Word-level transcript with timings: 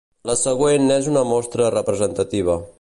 La 0.29 0.35
següent 0.43 0.87
n'és 0.87 1.11
una 1.13 1.23
mostra 1.33 1.71
representativa. 1.77 2.61